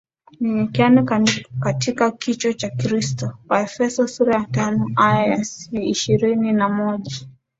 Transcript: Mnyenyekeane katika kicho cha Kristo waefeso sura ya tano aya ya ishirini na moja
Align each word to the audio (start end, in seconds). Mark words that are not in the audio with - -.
Mnyenyekeane 0.39 1.31
katika 1.59 2.11
kicho 2.11 2.53
cha 2.53 2.69
Kristo 2.69 3.37
waefeso 3.49 4.07
sura 4.07 4.35
ya 4.35 4.45
tano 4.45 4.87
aya 4.95 5.45
ya 5.71 5.81
ishirini 5.83 6.51
na 6.53 6.69
moja 6.69 7.15